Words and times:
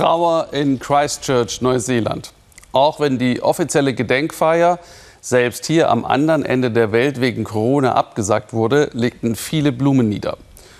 Trauer 0.00 0.48
in 0.52 0.78
Christchurch, 0.78 1.60
Neuseeland. 1.60 2.32
Auch 2.72 3.00
wenn 3.00 3.18
die 3.18 3.42
offizielle 3.42 3.92
Gedenkfeier 3.92 4.78
selbst 5.20 5.66
hier 5.66 5.90
am 5.90 6.06
anderen 6.06 6.42
Ende 6.42 6.70
der 6.70 6.90
Welt 6.92 7.20
wegen 7.20 7.44
Corona 7.44 7.92
abgesagt 7.96 8.54
wurde, 8.54 8.88
legten 8.94 9.36
viele 9.36 9.72
Blumen 9.72 10.08
nieder. 10.08 10.38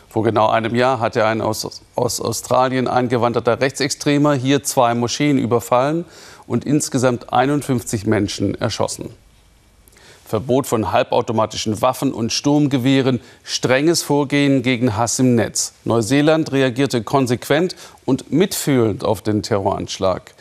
Vor 0.08 0.22
genau 0.22 0.48
einem 0.48 0.74
Jahr 0.74 1.00
hatte 1.00 1.26
ein 1.26 1.42
aus, 1.42 1.82
aus 1.96 2.18
Australien 2.18 2.88
eingewanderter 2.88 3.60
Rechtsextremer 3.60 4.32
hier 4.32 4.62
zwei 4.62 4.94
Moscheen 4.94 5.36
überfallen 5.36 6.06
und 6.46 6.64
insgesamt 6.64 7.30
51 7.30 8.06
Menschen 8.06 8.54
erschossen. 8.54 9.10
Verbot 10.30 10.68
von 10.68 10.92
halbautomatischen 10.92 11.82
Waffen 11.82 12.12
und 12.14 12.32
Sturmgewehren, 12.32 13.20
strenges 13.42 14.04
Vorgehen 14.04 14.62
gegen 14.62 14.96
Hass 14.96 15.18
im 15.18 15.34
Netz. 15.34 15.74
Neuseeland 15.84 16.52
reagierte 16.52 17.02
konsequent 17.02 17.74
und 18.04 18.30
mitfühlend 18.30 19.04
auf 19.04 19.22
den 19.22 19.42
Terroranschlag. 19.42 20.32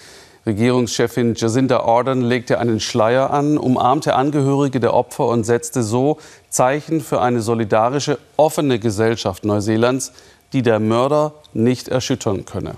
Regierungschefin 0.46 1.34
Jacinda 1.36 1.80
Ardern 1.80 2.22
legte 2.22 2.60
einen 2.60 2.80
Schleier 2.80 3.32
an, 3.32 3.58
umarmte 3.58 4.14
Angehörige 4.16 4.80
der 4.80 4.94
Opfer 4.94 5.26
und 5.28 5.44
setzte 5.44 5.82
so 5.82 6.20
Zeichen 6.50 7.02
für 7.02 7.22
eine 7.22 7.42
solidarische, 7.42 8.20
offene 8.38 8.78
Gesellschaft 8.78 9.44
Neuseelands, 9.44 10.14
die 10.54 10.62
der 10.62 10.80
Mörder 10.80 11.34
nicht 11.54 11.88
erschüttern 11.88 12.46
könne. 12.46 12.76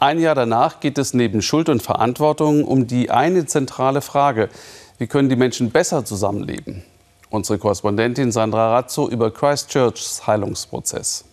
Ein 0.00 0.18
Jahr 0.18 0.34
danach 0.34 0.80
geht 0.80 0.98
es 0.98 1.14
neben 1.14 1.40
Schuld 1.40 1.68
und 1.68 1.82
Verantwortung 1.82 2.64
um 2.64 2.86
die 2.88 3.10
eine 3.10 3.46
zentrale 3.46 4.00
Frage. 4.00 4.48
Wie 5.00 5.08
können 5.08 5.28
die 5.28 5.34
Menschen 5.36 5.72
besser 5.72 6.04
zusammenleben? 6.04 6.84
Unsere 7.30 7.58
Korrespondentin 7.58 8.30
Sandra 8.30 8.72
Razzo 8.76 9.08
über 9.08 9.32
Christchurchs 9.32 10.24
Heilungsprozess. 10.26 11.24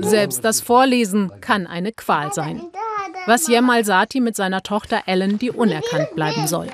Selbst 0.00 0.44
das 0.44 0.60
Vorlesen 0.60 1.30
kann 1.40 1.68
eine 1.68 1.92
Qual 1.92 2.32
sein 2.32 2.62
was 3.26 3.48
Yemal 3.48 3.84
Sati 3.84 4.20
mit 4.20 4.36
seiner 4.36 4.62
Tochter 4.62 5.02
Ellen, 5.06 5.38
die 5.38 5.50
unerkannt 5.50 6.14
bleiben 6.14 6.46
soll. 6.46 6.68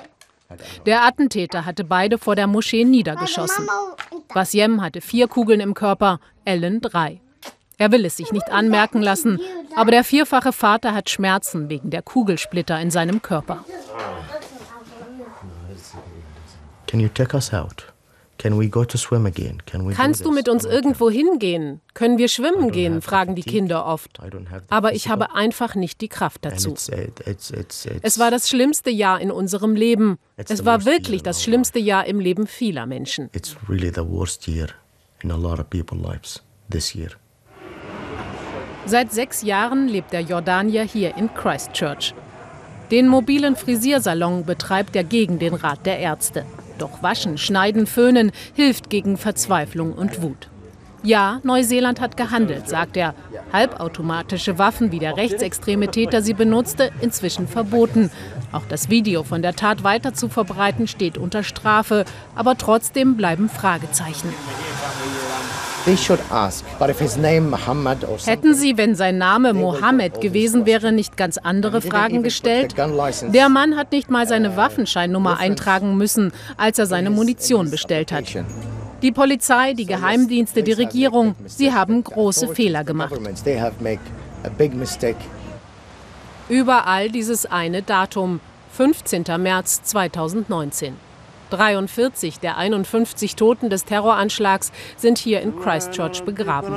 Der 0.86 1.05
Attentäter 1.05 1.64
hatte 1.66 1.84
beide 1.84 2.19
vor 2.19 2.36
der 2.36 2.47
Moschee 2.47 2.84
niedergeschossen. 2.84 3.66
Wasiem 4.32 4.80
hatte 4.82 5.00
vier 5.00 5.28
Kugeln 5.28 5.60
im 5.60 5.75
Körper, 5.75 6.20
Ellen 6.44 6.80
drei. 6.80 7.20
Er 7.78 7.92
will 7.92 8.05
es 8.06 8.16
sich 8.16 8.32
nicht 8.32 8.50
anmerken 8.50 9.03
lassen, 9.03 9.41
aber 9.75 9.91
der 9.91 10.05
vierfache 10.05 10.53
Vater 10.53 10.94
hat 10.94 11.10
Schmerzen 11.10 11.69
wegen 11.69 11.91
der 11.91 12.03
Kugelsplitter 12.03 12.80
in 12.80 12.91
seinem 12.91 13.20
Körper. 13.20 13.64
Can 16.86 17.00
you 17.00 17.08
take 17.08 17.34
us 17.34 17.52
out? 17.52 17.92
Kannst 19.94 20.24
du 20.24 20.30
mit 20.30 20.48
uns 20.48 20.64
irgendwo 20.64 21.10
hingehen? 21.10 21.80
Können 21.94 22.18
wir 22.18 22.28
schwimmen 22.28 22.70
gehen? 22.70 23.00
fragen 23.00 23.34
die 23.34 23.42
Kinder 23.42 23.86
oft. 23.86 24.20
Aber 24.68 24.94
ich 24.94 25.08
habe 25.08 25.34
einfach 25.34 25.74
nicht 25.74 26.00
die 26.00 26.08
Kraft 26.08 26.44
dazu. 26.44 26.74
Es 28.02 28.18
war 28.18 28.30
das 28.30 28.48
schlimmste 28.48 28.90
Jahr 28.90 29.20
in 29.20 29.30
unserem 29.30 29.74
Leben. 29.74 30.18
Es 30.36 30.64
war 30.64 30.84
wirklich 30.84 31.22
das 31.22 31.42
schlimmste 31.42 31.78
Jahr 31.78 32.06
im 32.06 32.20
Leben 32.20 32.46
vieler 32.46 32.86
Menschen. 32.86 33.30
Seit 38.84 39.12
sechs 39.12 39.42
Jahren 39.42 39.88
lebt 39.88 40.12
der 40.12 40.20
Jordanier 40.20 40.82
hier 40.84 41.16
in 41.16 41.32
Christchurch. 41.34 42.14
Den 42.90 43.08
mobilen 43.08 43.56
Frisiersalon 43.56 44.44
betreibt 44.44 44.94
er 44.94 45.02
gegen 45.02 45.40
den 45.40 45.54
Rat 45.54 45.84
der 45.86 45.98
Ärzte. 45.98 46.44
Doch 46.78 47.02
Waschen, 47.02 47.38
Schneiden, 47.38 47.86
Föhnen 47.86 48.32
hilft 48.55 48.91
gegen 48.91 49.16
Verzweiflung 49.16 49.92
und 49.92 50.22
Wut. 50.22 50.48
Ja, 51.02 51.41
Neuseeland 51.44 52.00
hat 52.00 52.16
gehandelt, 52.16 52.69
sagt 52.69 52.96
er. 52.96 53.14
Halbautomatische 53.52 54.58
Waffen, 54.58 54.91
wie 54.91 54.98
der 54.98 55.16
rechtsextreme 55.16 55.88
Täter 55.88 56.20
sie 56.20 56.34
benutzte, 56.34 56.91
inzwischen 57.00 57.47
verboten. 57.47 58.10
Auch 58.50 58.64
das 58.69 58.91
Video 58.91 59.22
von 59.22 59.41
der 59.41 59.54
Tat 59.54 59.84
weiter 59.84 60.14
zu 60.14 60.28
verbreiten 60.28 60.88
steht 60.88 61.16
unter 61.16 61.44
Strafe. 61.44 62.04
Aber 62.34 62.59
trotzdem 62.59 63.16
bleiben 63.16 63.48
Fragezeichen. 63.48 64.31
Hätten 68.24 68.54
Sie, 68.54 68.76
wenn 68.76 68.97
sein 68.97 69.19
Name 69.19 69.54
Mohammed 69.54 70.20
gewesen 70.20 70.66
wäre, 70.66 70.91
nicht 70.91 71.16
ganz 71.16 71.38
andere 71.38 71.80
Fragen 71.80 72.24
gestellt? 72.24 72.74
Der 72.76 73.48
Mann 73.48 73.76
hat 73.76 73.92
nicht 73.92 74.10
mal 74.10 74.26
seine 74.26 74.56
Waffenscheinnummer 74.56 75.38
eintragen 75.38 75.96
müssen, 75.96 76.32
als 76.56 76.80
er 76.80 76.86
seine 76.86 77.10
Munition 77.10 77.70
bestellt 77.70 78.10
hat. 78.10 78.25
Die 79.02 79.12
Polizei, 79.12 79.75
die 79.75 79.86
Geheimdienste, 79.86 80.64
die 80.64 80.72
Regierung, 80.72 81.36
sie 81.46 81.72
haben 81.72 82.02
große 82.02 82.48
Fehler 82.48 82.82
gemacht. 82.82 83.14
Überall 86.48 87.10
dieses 87.10 87.46
eine 87.46 87.82
Datum, 87.82 88.41
15. 88.72 89.25
März 89.38 89.82
2019. 89.84 91.06
43 91.50 92.40
der 92.40 92.56
51 92.56 93.36
Toten 93.36 93.70
des 93.70 93.84
Terroranschlags 93.84 94.72
sind 94.96 95.18
hier 95.18 95.40
in 95.40 95.58
Christchurch 95.58 96.22
begraben. 96.22 96.74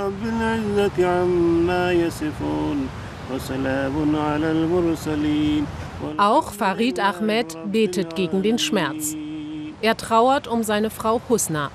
Auch 6.18 6.52
Farid 6.54 7.00
Ahmed 7.00 7.58
betet 7.72 8.16
gegen 8.16 8.44
den 8.44 8.60
Schmerz. 8.60 9.16
Er 9.82 9.96
trauert 9.96 10.48
um 10.48 10.64
seine 10.64 10.90
Frau 10.90 11.22
Husna. 11.30 11.72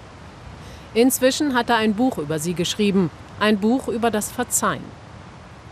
Inzwischen 0.94 1.54
hat 1.54 1.70
er 1.70 1.76
ein 1.76 1.94
Buch 1.94 2.18
über 2.18 2.38
sie 2.38 2.54
geschrieben, 2.54 3.10
ein 3.40 3.58
Buch 3.58 3.88
über 3.88 4.10
das 4.10 4.30
Verzeihen. 4.30 4.84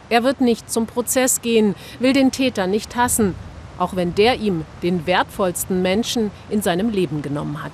Er 0.09 0.25
wird 0.25 0.41
nicht 0.41 0.71
zum 0.71 0.87
Prozess 0.87 1.43
gehen, 1.43 1.75
will 1.99 2.13
den 2.13 2.33
Täter 2.33 2.67
nicht 2.67 2.97
hassen, 2.97 3.35
auch 3.79 3.97
wenn 3.97 4.15
der 4.15 4.39
ihm 4.39 4.65
den 4.83 5.07
wertvollsten 5.07 5.83
Menschen 5.83 6.31
in 6.51 6.63
seinem 6.63 6.91
Leben 6.91 7.23
genommen 7.23 7.63
hat. 7.63 7.73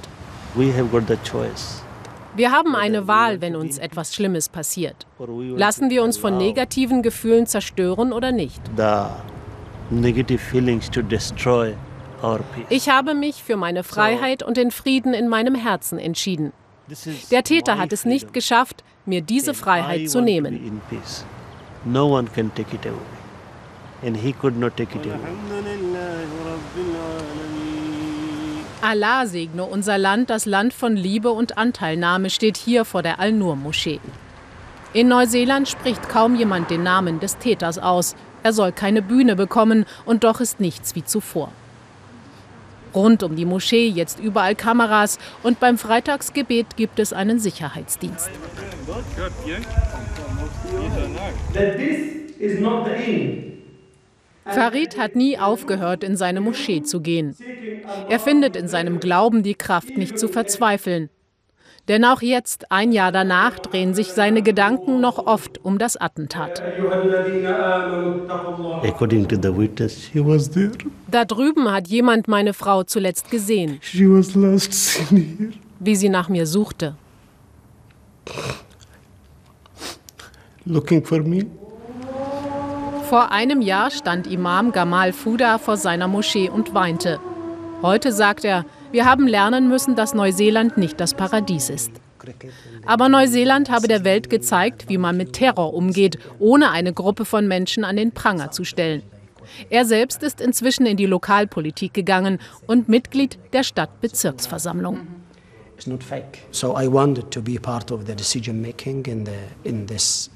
Wir 2.34 2.52
haben 2.52 2.76
eine 2.76 3.08
Wahl, 3.08 3.40
wenn 3.40 3.56
uns 3.56 3.78
etwas 3.78 4.14
Schlimmes 4.14 4.48
passiert. 4.48 5.06
Lassen 5.18 5.90
wir 5.90 6.02
uns 6.02 6.16
von 6.16 6.36
negativen 6.36 7.02
Gefühlen 7.02 7.46
zerstören 7.46 8.12
oder 8.12 8.32
nicht? 8.32 8.60
Ich 12.68 12.88
habe 12.88 13.14
mich 13.14 13.42
für 13.42 13.56
meine 13.56 13.84
Freiheit 13.84 14.42
und 14.42 14.56
den 14.56 14.70
Frieden 14.70 15.14
in 15.14 15.28
meinem 15.28 15.54
Herzen 15.54 15.98
entschieden. 15.98 16.52
Der 17.30 17.42
Täter 17.42 17.76
hat 17.78 17.92
es 17.92 18.04
nicht 18.04 18.32
geschafft, 18.32 18.82
mir 19.04 19.20
diese 19.20 19.54
Freiheit 19.54 20.08
zu 20.08 20.20
nehmen. 20.20 20.80
No 21.84 22.06
one 22.16 22.28
can 22.34 22.52
take 22.54 22.74
it 22.74 22.86
away 22.86 23.17
and 24.02 24.16
he 24.16 24.32
could 24.32 24.56
not 24.56 24.76
take 24.76 24.94
it 24.94 25.06
away. 25.06 25.18
Allah 28.80 29.26
segne 29.26 29.64
unser 29.64 29.98
Land, 29.98 30.30
das 30.30 30.46
Land 30.46 30.72
von 30.72 30.94
Liebe 30.96 31.30
und 31.30 31.58
Anteilnahme 31.58 32.30
steht 32.30 32.56
hier 32.56 32.84
vor 32.84 33.02
der 33.02 33.18
Al-Nur-Moschee. 33.18 34.00
In 34.92 35.08
Neuseeland 35.08 35.68
spricht 35.68 36.08
kaum 36.08 36.36
jemand 36.36 36.70
den 36.70 36.84
Namen 36.84 37.18
des 37.20 37.38
Täters 37.38 37.78
aus. 37.78 38.14
Er 38.42 38.52
soll 38.52 38.72
keine 38.72 39.02
Bühne 39.02 39.34
bekommen 39.34 39.84
und 40.06 40.22
doch 40.24 40.40
ist 40.40 40.60
nichts 40.60 40.94
wie 40.94 41.04
zuvor. 41.04 41.50
Rund 42.94 43.22
um 43.22 43.36
die 43.36 43.44
Moschee 43.44 43.88
jetzt 43.88 44.20
überall 44.20 44.54
Kameras 44.54 45.18
und 45.42 45.60
beim 45.60 45.76
Freitagsgebet 45.76 46.76
gibt 46.76 46.98
es 47.00 47.12
einen 47.12 47.38
Sicherheitsdienst. 47.38 48.30
That 51.52 51.76
this 51.76 52.36
is 52.38 52.60
not 52.60 52.86
the 52.86 52.92
end. 52.92 53.57
Farid 54.50 54.98
hat 54.98 55.14
nie 55.16 55.38
aufgehört, 55.38 56.02
in 56.04 56.16
seine 56.16 56.40
Moschee 56.40 56.82
zu 56.82 57.00
gehen. 57.00 57.36
Er 58.08 58.18
findet 58.18 58.56
in 58.56 58.68
seinem 58.68 59.00
Glauben 59.00 59.42
die 59.42 59.54
Kraft, 59.54 59.96
nicht 59.96 60.18
zu 60.18 60.28
verzweifeln. 60.28 61.10
Denn 61.88 62.04
auch 62.04 62.20
jetzt, 62.20 62.70
ein 62.70 62.92
Jahr 62.92 63.12
danach, 63.12 63.58
drehen 63.58 63.94
sich 63.94 64.08
seine 64.08 64.42
Gedanken 64.42 65.00
noch 65.00 65.26
oft 65.26 65.64
um 65.64 65.78
das 65.78 65.96
Attentat. 65.96 66.62
Da 71.10 71.24
drüben 71.24 71.72
hat 71.72 71.88
jemand 71.88 72.28
meine 72.28 72.52
Frau 72.52 72.82
zuletzt 72.82 73.30
gesehen, 73.30 73.80
wie 75.80 75.96
sie 75.96 76.08
nach 76.10 76.28
mir 76.28 76.46
suchte. 76.46 76.94
Looking 80.66 81.02
for 81.02 81.22
me. 81.22 81.46
Vor 83.08 83.32
einem 83.32 83.62
Jahr 83.62 83.90
stand 83.90 84.26
Imam 84.26 84.70
Gamal 84.70 85.14
Fuda 85.14 85.56
vor 85.56 85.78
seiner 85.78 86.08
Moschee 86.08 86.50
und 86.50 86.74
weinte. 86.74 87.18
Heute 87.80 88.12
sagt 88.12 88.44
er, 88.44 88.66
wir 88.92 89.06
haben 89.06 89.26
lernen 89.26 89.66
müssen, 89.66 89.96
dass 89.96 90.12
Neuseeland 90.12 90.76
nicht 90.76 91.00
das 91.00 91.14
Paradies 91.14 91.70
ist. 91.70 91.90
Aber 92.84 93.08
Neuseeland 93.08 93.70
habe 93.70 93.88
der 93.88 94.04
Welt 94.04 94.28
gezeigt, 94.28 94.90
wie 94.90 94.98
man 94.98 95.16
mit 95.16 95.32
Terror 95.32 95.72
umgeht, 95.72 96.18
ohne 96.38 96.70
eine 96.70 96.92
Gruppe 96.92 97.24
von 97.24 97.48
Menschen 97.48 97.82
an 97.82 97.96
den 97.96 98.12
Pranger 98.12 98.50
zu 98.50 98.64
stellen. 98.64 99.02
Er 99.70 99.86
selbst 99.86 100.22
ist 100.22 100.42
inzwischen 100.42 100.84
in 100.84 100.98
die 100.98 101.06
Lokalpolitik 101.06 101.94
gegangen 101.94 102.38
und 102.66 102.90
Mitglied 102.90 103.38
der 103.54 103.62
Stadtbezirksversammlung. 103.62 105.06
It's 105.76 105.86
not 105.86 106.02
fake. 106.02 106.40
So 106.50 106.78
I 106.78 106.92
wanted 106.92 107.30
to 107.30 107.40
be 107.40 107.58
part 107.58 107.90
of 107.90 108.02
the 108.06 108.14
decision 108.14 108.60
making 108.60 109.06
in 109.06 109.24
the 109.24 109.32
in 109.64 109.86
this. 109.86 110.28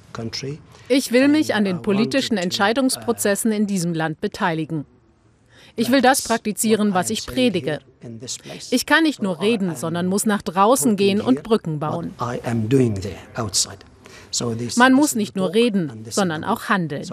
Ich 0.89 1.13
will 1.13 1.29
mich 1.29 1.55
an 1.55 1.65
den 1.65 1.83
politischen 1.83 2.37
Entscheidungsprozessen 2.37 3.53
in 3.53 3.67
diesem 3.67 3.95
Land 3.95 4.21
beteiligen. 4.21 4.85
Ich 5.75 5.91
will 5.91 6.03
das 6.03 6.23
praktizieren, 6.23 6.93
was 6.93 7.11
ich 7.11 7.27
predige. 7.27 7.79
Ich 8.71 8.87
kann 8.87 9.05
nicht 9.05 9.23
nur 9.23 9.41
reden, 9.41 9.75
sondern 9.75 10.07
muss 10.07 10.27
nach 10.27 10.43
draußen 10.43 10.97
gehen 10.97 11.21
und 11.21 11.43
Brücken 11.43 11.79
bauen. 11.79 12.13
Man 14.77 14.93
muss 14.93 15.15
nicht 15.15 15.37
nur 15.37 15.55
reden, 15.55 16.05
sondern 16.09 16.45
auch 16.45 16.69
handeln. 16.69 17.05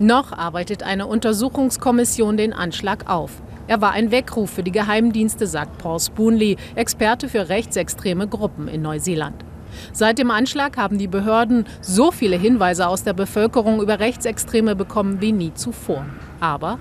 Noch 0.00 0.32
arbeitet 0.32 0.82
eine 0.82 1.06
Untersuchungskommission 1.06 2.36
den 2.36 2.52
Anschlag 2.52 3.08
auf. 3.08 3.30
Er 3.66 3.80
war 3.80 3.92
ein 3.92 4.10
Weckruf 4.10 4.50
für 4.50 4.62
die 4.62 4.72
Geheimdienste, 4.72 5.46
sagt 5.46 5.78
Paul 5.78 6.00
Spoonley, 6.00 6.56
Experte 6.74 7.28
für 7.28 7.48
rechtsextreme 7.48 8.28
Gruppen 8.28 8.68
in 8.68 8.82
Neuseeland. 8.82 9.44
Seit 9.92 10.18
dem 10.18 10.30
Anschlag 10.30 10.76
haben 10.76 10.98
die 10.98 11.08
Behörden 11.08 11.66
so 11.80 12.10
viele 12.10 12.36
Hinweise 12.36 12.88
aus 12.88 13.04
der 13.04 13.12
Bevölkerung 13.12 13.80
über 13.80 14.00
Rechtsextreme 14.00 14.76
bekommen 14.76 15.20
wie 15.20 15.32
nie 15.32 15.54
zuvor. 15.54 16.04
Aber 16.40 16.78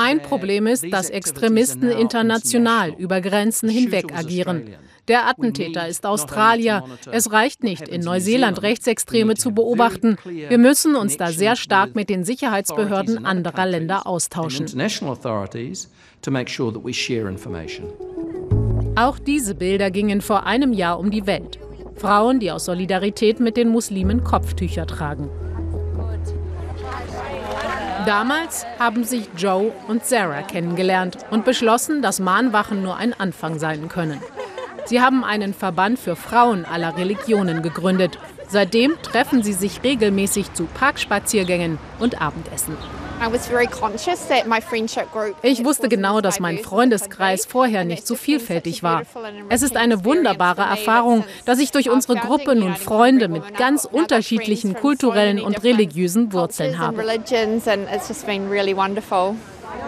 ein 0.00 0.22
Problem 0.22 0.68
ist, 0.68 0.86
dass 0.92 1.10
Extremisten 1.10 1.90
international 1.90 2.94
über 2.98 3.20
Grenzen 3.20 3.68
hinweg 3.68 4.16
agieren. 4.16 4.76
Der 5.08 5.26
Attentäter 5.26 5.88
ist 5.88 6.06
Australier. 6.06 6.84
Es 7.10 7.32
reicht 7.32 7.64
nicht, 7.64 7.88
in 7.88 8.02
Neuseeland 8.02 8.62
Rechtsextreme 8.62 9.34
zu 9.34 9.52
beobachten. 9.52 10.16
Wir 10.24 10.58
müssen 10.58 10.94
uns 10.94 11.16
da 11.16 11.32
sehr 11.32 11.56
stark 11.56 11.96
mit 11.96 12.10
den 12.10 12.24
Sicherheitsbehörden 12.24 13.24
anderer 13.24 13.66
Länder 13.66 14.06
austauschen. 14.06 14.66
Auch 18.98 19.20
diese 19.20 19.54
Bilder 19.54 19.92
gingen 19.92 20.20
vor 20.20 20.44
einem 20.44 20.72
Jahr 20.72 20.98
um 20.98 21.12
die 21.12 21.24
Welt. 21.24 21.60
Frauen, 21.94 22.40
die 22.40 22.50
aus 22.50 22.64
Solidarität 22.64 23.38
mit 23.38 23.56
den 23.56 23.68
Muslimen 23.68 24.24
Kopftücher 24.24 24.88
tragen. 24.88 25.30
Damals 28.06 28.66
haben 28.80 29.04
sich 29.04 29.28
Joe 29.36 29.70
und 29.86 30.04
Sarah 30.04 30.42
kennengelernt 30.42 31.16
und 31.30 31.44
beschlossen, 31.44 32.02
dass 32.02 32.18
Mahnwachen 32.18 32.82
nur 32.82 32.96
ein 32.96 33.14
Anfang 33.14 33.60
sein 33.60 33.88
können. 33.88 34.20
Sie 34.86 35.00
haben 35.00 35.22
einen 35.22 35.54
Verband 35.54 36.00
für 36.00 36.16
Frauen 36.16 36.64
aller 36.64 36.96
Religionen 36.96 37.62
gegründet. 37.62 38.18
Seitdem 38.48 38.94
treffen 39.02 39.42
sie 39.42 39.52
sich 39.52 39.82
regelmäßig 39.82 40.52
zu 40.54 40.64
Parkspaziergängen 40.64 41.78
und 41.98 42.20
Abendessen. 42.20 42.76
Ich 45.42 45.64
wusste 45.64 45.88
genau, 45.88 46.20
dass 46.20 46.40
mein 46.40 46.58
Freundeskreis 46.58 47.46
vorher 47.46 47.84
nicht 47.84 48.06
so 48.06 48.14
vielfältig 48.14 48.82
war. 48.82 49.02
Es 49.48 49.62
ist 49.62 49.76
eine 49.76 50.04
wunderbare 50.04 50.62
Erfahrung, 50.62 51.24
dass 51.44 51.58
ich 51.58 51.72
durch 51.72 51.90
unsere 51.90 52.16
Gruppe 52.16 52.54
nun 52.54 52.76
Freunde 52.76 53.28
mit 53.28 53.56
ganz 53.56 53.84
unterschiedlichen 53.84 54.74
kulturellen 54.74 55.40
und 55.40 55.64
religiösen 55.64 56.32
Wurzeln 56.32 56.78
habe. 56.78 57.04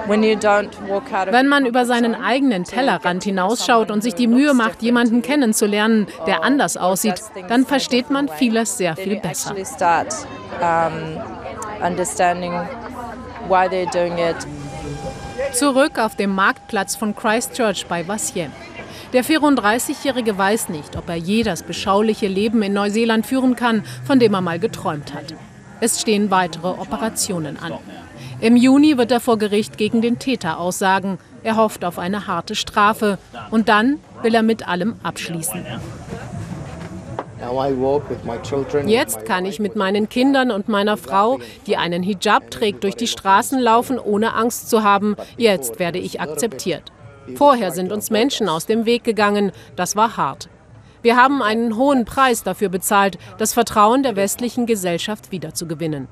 Wenn 0.06 1.48
man 1.48 1.66
über 1.66 1.84
seinen 1.84 2.14
eigenen 2.14 2.64
Tellerrand 2.64 3.24
hinausschaut 3.24 3.90
und 3.90 4.02
sich 4.02 4.14
die 4.14 4.26
Mühe 4.26 4.54
macht, 4.54 4.82
jemanden 4.82 5.22
kennenzulernen, 5.22 6.06
der 6.26 6.42
anders 6.44 6.76
aussieht, 6.76 7.20
dann 7.48 7.66
versteht 7.66 8.10
man 8.10 8.28
vieles 8.28 8.76
sehr 8.76 8.96
viel 8.96 9.20
besser. 9.20 9.54
Zurück 15.52 15.98
auf 15.98 16.14
dem 16.16 16.34
Marktplatz 16.34 16.96
von 16.96 17.16
Christchurch 17.16 17.86
bei 17.86 18.06
Vassiem. 18.06 18.52
Der 19.12 19.24
34-Jährige 19.24 20.38
weiß 20.38 20.68
nicht, 20.68 20.96
ob 20.96 21.08
er 21.08 21.16
je 21.16 21.42
das 21.42 21.64
beschauliche 21.64 22.28
Leben 22.28 22.62
in 22.62 22.72
Neuseeland 22.72 23.26
führen 23.26 23.56
kann, 23.56 23.82
von 24.04 24.20
dem 24.20 24.34
er 24.34 24.40
mal 24.40 24.60
geträumt 24.60 25.12
hat. 25.14 25.34
Es 25.80 26.00
stehen 26.00 26.30
weitere 26.30 26.68
Operationen 26.68 27.58
an. 27.58 27.72
Im 28.40 28.56
Juni 28.56 28.96
wird 28.96 29.12
er 29.12 29.20
vor 29.20 29.36
Gericht 29.36 29.76
gegen 29.76 30.00
den 30.00 30.18
Täter 30.18 30.58
aussagen. 30.58 31.18
Er 31.42 31.56
hofft 31.56 31.84
auf 31.84 31.98
eine 31.98 32.26
harte 32.26 32.54
Strafe. 32.54 33.18
Und 33.50 33.68
dann 33.68 33.98
will 34.22 34.34
er 34.34 34.42
mit 34.42 34.66
allem 34.66 34.96
abschließen. 35.02 35.64
Jetzt 38.86 39.24
kann 39.24 39.44
ich 39.44 39.60
mit 39.60 39.76
meinen 39.76 40.08
Kindern 40.08 40.50
und 40.50 40.68
meiner 40.68 40.96
Frau, 40.96 41.38
die 41.66 41.76
einen 41.76 42.02
Hijab 42.02 42.50
trägt, 42.50 42.84
durch 42.84 42.96
die 42.96 43.06
Straßen 43.06 43.58
laufen, 43.58 43.98
ohne 43.98 44.34
Angst 44.34 44.70
zu 44.70 44.82
haben. 44.82 45.16
Jetzt 45.36 45.78
werde 45.78 45.98
ich 45.98 46.20
akzeptiert. 46.20 46.92
Vorher 47.36 47.72
sind 47.72 47.92
uns 47.92 48.10
Menschen 48.10 48.48
aus 48.48 48.66
dem 48.66 48.86
Weg 48.86 49.04
gegangen. 49.04 49.52
Das 49.76 49.96
war 49.96 50.16
hart. 50.16 50.48
Wir 51.02 51.16
haben 51.16 51.42
einen 51.42 51.76
hohen 51.76 52.04
Preis 52.04 52.42
dafür 52.42 52.68
bezahlt, 52.68 53.18
das 53.38 53.54
Vertrauen 53.54 54.02
der 54.02 54.16
westlichen 54.16 54.66
Gesellschaft 54.66 55.32
wiederzugewinnen. 55.32 56.08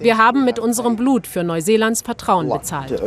Wir 0.00 0.16
haben 0.16 0.46
mit 0.46 0.58
unserem 0.58 0.96
Blut 0.96 1.26
für 1.26 1.44
Neuseelands 1.44 2.00
Vertrauen 2.00 2.48
bezahlt. 2.48 3.00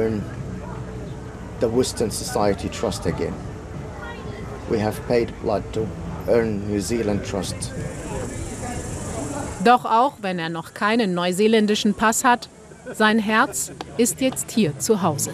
Doch 9.66 9.86
auch 9.86 10.14
wenn 10.22 10.38
er 10.38 10.50
noch 10.50 10.74
keinen 10.74 11.16
neuseeländischen 11.16 11.96
Pass 11.96 12.24
hat, 12.24 12.50
sein 12.94 13.18
Herz 13.18 13.72
ist 13.98 14.22
jetzt 14.22 14.52
hier 14.52 14.78
zu 14.78 15.02
Hause. 15.02 15.34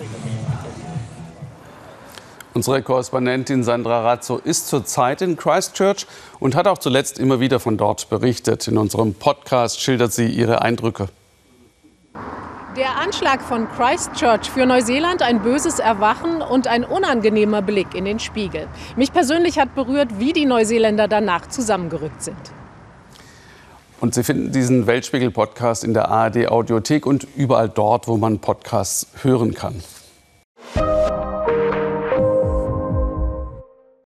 Unsere 2.54 2.82
Korrespondentin 2.82 3.64
Sandra 3.64 4.02
Razzo 4.02 4.38
ist 4.38 4.70
zurzeit 4.70 5.22
in 5.22 5.36
Christchurch 5.36 6.08
und 6.40 6.56
hat 6.56 6.68
auch 6.68 6.78
zuletzt 6.78 7.20
immer 7.20 7.40
wieder 7.40 7.60
von 7.60 7.78
dort 7.78 8.10
berichtet. 8.10 8.68
In 8.68 8.78
unserem 8.78 9.14
Podcast 9.14 9.82
schildert 9.82 10.14
sie 10.14 10.28
ihre 10.28 10.62
Eindrücke. 10.62 11.10
Der 12.78 12.98
Anschlag 12.98 13.42
von 13.42 13.68
Christchurch 13.68 14.48
für 14.52 14.68
Neuseeland 14.68 15.24
ein 15.24 15.42
böses 15.42 15.80
Erwachen 15.80 16.44
und 16.44 16.68
ein 16.68 16.84
unangenehmer 16.84 17.64
Blick 17.64 17.96
in 17.96 18.06
den 18.06 18.20
Spiegel. 18.20 18.68
Mich 18.96 19.12
persönlich 19.12 19.58
hat 19.58 19.74
berührt, 19.74 20.20
wie 20.20 20.34
die 20.34 20.46
Neuseeländer 20.46 21.08
danach 21.08 21.48
zusammengerückt 21.48 22.22
sind. 22.22 22.38
Und 24.00 24.14
Sie 24.14 24.24
finden 24.24 24.52
diesen 24.52 24.86
Weltspiegel-Podcast 24.86 25.84
in 25.84 25.96
der 25.96 26.10
ARD-Audiothek 26.10 27.08
und 27.08 27.28
überall 27.36 27.70
dort, 27.70 28.08
wo 28.08 28.18
man 28.18 28.38
Podcasts 28.38 29.08
hören 29.24 29.56
kann. 29.56 29.82